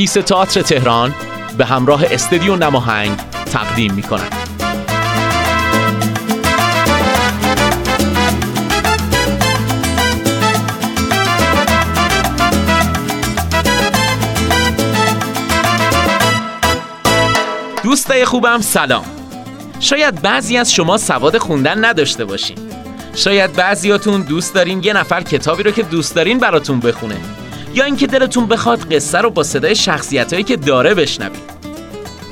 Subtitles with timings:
[0.00, 1.14] نرگیس تئاتر تهران
[1.58, 3.16] به همراه استدیو نماهنگ
[3.52, 4.32] تقدیم می کنند.
[17.82, 19.04] دوستای خوبم سلام.
[19.80, 22.58] شاید بعضی از شما سواد خوندن نداشته باشین.
[23.14, 27.39] شاید بعضیاتون دوست دارین یه نفر کتابی رو که دوست دارین براتون بخونه.
[27.74, 31.60] یا اینکه دلتون بخواد قصه رو با صدای شخصیتایی که داره بشنوید.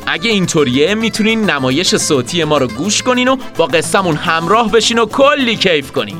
[0.06, 5.06] اگه اینطوریه می‌تونین نمایش صوتی ما رو گوش کنین و با قصهمون همراه بشین و
[5.06, 6.16] کلی کیف کنین.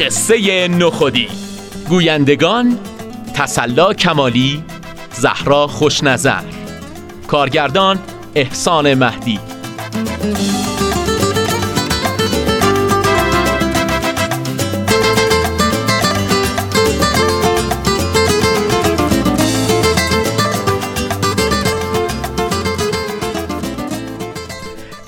[0.00, 1.28] قصه نخودی.
[1.88, 2.78] گویندگان
[3.40, 4.64] تسلا کمالی
[5.12, 6.42] زهرا خوشنظر.
[7.26, 7.98] کارگردان
[8.34, 9.40] احسان مهدی.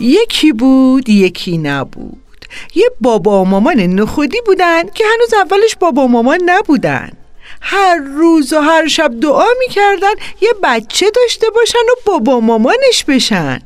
[0.01, 2.19] یکی بود یکی نبود.
[2.75, 7.22] یه بابا و مامان نخودی بودن که هنوز اولش بابا و مامان نبودن.
[7.63, 13.61] هر روز و هر شب دعا می‌کردن یه بچه داشته باشن و بابا مامانش بشن.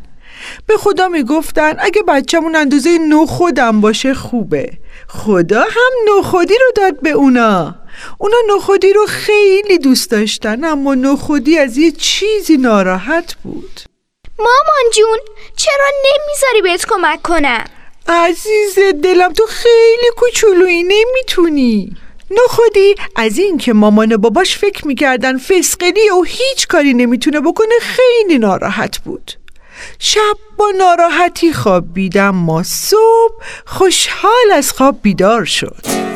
[0.66, 4.72] به خدا می‌گفتن اگه بچهمون اندازه نو خودم باشه خوبه.
[5.08, 7.74] خدا هم نخودی رو داد به اونا.
[8.18, 13.80] اونا نخودی رو خیلی دوست داشتن اما نخودی از یه چیزی ناراحت بود.
[14.38, 15.18] مامان جون
[15.56, 17.64] چرا نمی‌ذاری بهت کمک کنم؟
[18.08, 21.96] عزیز دلم تو خیلی کوچولویی نمی‌تونی.
[22.30, 28.38] نخودی از این که مامان باباش فکر می‌کردن فسقلی و هیچ کاری نمی‌تونه بکنه خیلی
[28.38, 29.32] ناراحت بود.
[29.98, 33.34] شب با ناراحتی خوابیدم ما صبح
[33.66, 36.15] خوشحال از خواب بیدار شد.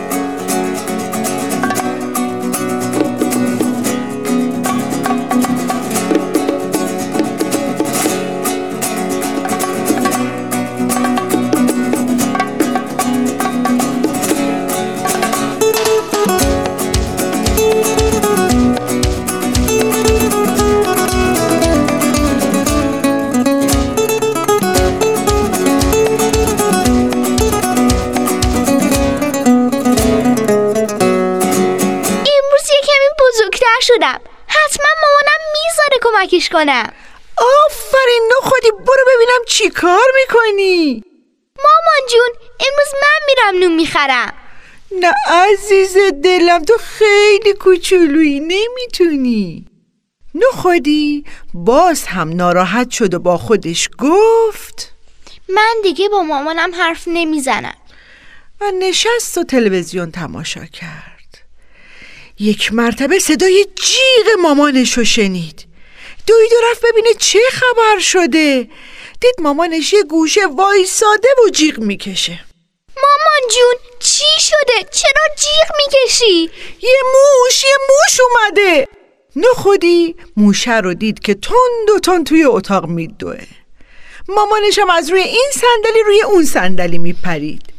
[33.80, 36.92] شدم حتما مامانم می‌ذاره کمکش کنم.
[37.66, 41.04] آفرین خودی برو ببینم چی کار می‌کنی.
[41.56, 42.28] مامان جون
[42.60, 44.32] امروز من میرم نون می‌خرم.
[44.92, 49.66] نه عزیز دلم تو خیلی کوچولویی نمی‌تونی.
[50.34, 51.24] نخودی
[51.54, 54.92] باز هم ناراحت شد و با خودش گفت.
[55.48, 57.76] من دیگه با مامانم حرف نمی‌زنم.
[58.60, 61.19] و نشست و تلویزیون تماشا کرد.
[62.40, 65.66] یک مرتبه صدای جیغ مامانش رو شنید.
[66.26, 68.68] دوید و رفت ببینه چه خبر شده.
[69.20, 72.44] دید مامانش یه گوشه وایساده و جیغ می‌کشه.
[72.96, 76.50] مامان جون چی شده؟ چرا جیغ می‌کشی؟
[76.82, 78.88] یه موش یه موش اومده.
[79.36, 83.40] نخودی موشه رو دید که تند و تند توی اتاق میدوه.
[84.28, 87.69] مامانشم از روی این صندلی روی اون صندلی میپرید.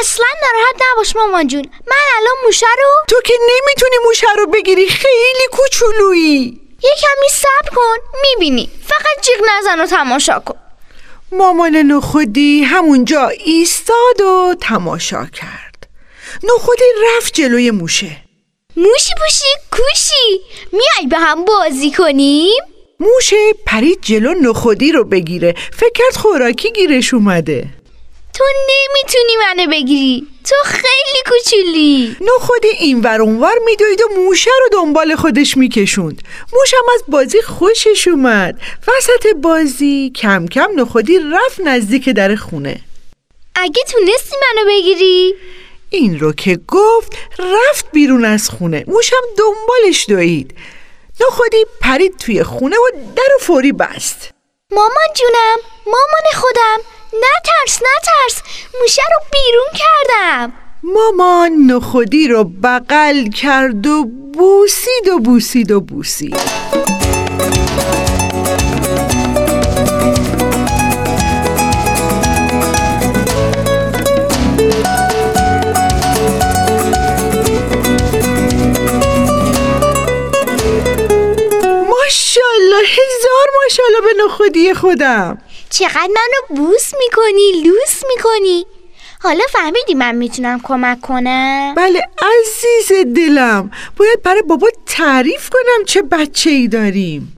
[0.00, 1.64] اصلا ناراحت نباش مامان جون.
[1.86, 6.60] من الان موشه رو تو که نمی‌تونی موشه رو بگیری خیلی کوچولویی.
[6.82, 8.70] یه کمی صبر کن می‌بینی.
[8.86, 10.58] فقط جیغ نزن و تماشا کن.
[11.32, 15.88] مامان نخودی همونجا ایستاد و تماشا کرد.
[16.42, 18.16] نخودی رفت جلوی موشه.
[18.76, 20.40] موشی پوشی کوشی.
[20.72, 22.62] میای به هم بازی کنیم؟
[23.00, 25.54] موشه پرید جلو نخودی رو بگیره.
[25.72, 27.64] فکر کرد خوراکی گیرش اومده.
[28.40, 30.26] تو نمی‌تونی منو بگیری.
[30.44, 32.16] تو خیلی کوچولی.
[32.20, 36.22] نخودی این ور اونور میدوید و موشه رو دنبال خودش میکشوند.
[36.52, 38.60] موشم از بازی خوشش اومد.
[38.88, 42.80] وسط بازی کم کم نخودی رفت نزدیک در خونه.
[43.54, 45.34] اگه تونستی منو بگیری.
[45.90, 48.84] این رو که گفت رفت بیرون از خونه.
[48.86, 50.54] موشم دنبالش دوید.
[51.20, 54.30] نخودی پرید توی خونه و در و فوری بست.
[54.70, 56.99] مامان جونم مامان خودم.
[57.12, 58.42] نترس نترس.
[58.80, 60.52] موشه رو بیرون کردم.
[60.82, 64.04] مامان نخودی رو بغل کرد و
[64.34, 66.36] بوسید و بوسید و بوسید.
[84.24, 85.38] نخودی خودم.
[85.70, 88.66] چقدر منو بوس می‌کنی لوس می‌کنی.
[89.22, 93.70] حالا فهمیدی من می‌تونم کمک کنم؟ بله عزیز دلم.
[93.96, 97.36] باید برای بابا تعریف کنم چه بچه ای داریم.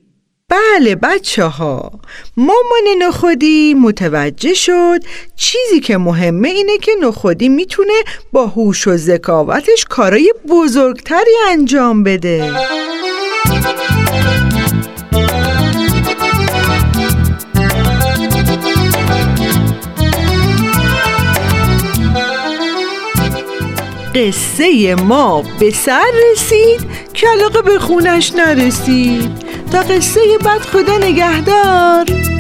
[0.49, 1.91] بله بچه ها
[2.37, 5.01] مامان نخودی متوجه شد.
[5.37, 7.93] چیزی که مهمه اینه که نخودی می‌تونه
[8.33, 12.53] با هوش و ذکاوتش کارای بزرگتری انجام بده.
[24.15, 26.81] قصه ما به سر رسید
[27.15, 27.27] که
[27.65, 29.31] به خونش نرسید
[29.73, 32.32] تا قصه بعد خدا نگهدار.